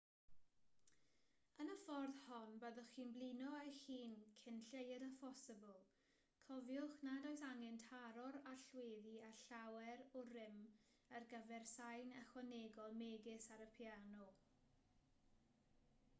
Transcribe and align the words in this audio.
yn 1.63 1.67
y 1.71 1.73
ffordd 1.81 2.15
hon 2.27 2.53
byddwch 2.61 2.87
chi'n 2.93 3.11
blino 3.17 3.49
eich 3.57 3.81
hun 3.89 4.15
cyn 4.45 4.57
lleied 4.69 5.03
â 5.07 5.09
phosibl 5.19 5.75
cofiwch 6.47 6.97
nad 7.09 7.27
oes 7.33 7.43
angen 7.49 7.77
taro'r 7.83 8.39
allweddi 8.53 9.13
â 9.27 9.29
llawer 9.43 10.01
o 10.21 10.23
rym 10.31 10.57
ar 11.19 11.27
gyfer 11.35 11.67
sain 11.73 12.15
ychwanegol 12.23 12.97
megis 13.03 13.51
ar 13.57 13.63
y 13.67 13.69
piano 13.77 14.31